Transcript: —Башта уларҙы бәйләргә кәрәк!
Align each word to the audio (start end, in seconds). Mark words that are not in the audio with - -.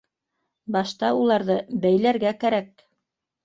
—Башта 0.75 1.11
уларҙы 1.19 1.59
бәйләргә 1.87 2.35
кәрәк! 2.47 2.87